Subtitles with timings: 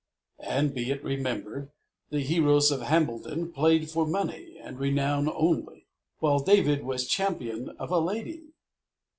[0.47, 1.69] And, be it remembered,
[2.09, 5.85] the heroes of Hambledon played for money and renown only,
[6.17, 8.47] while David was champion of a lady.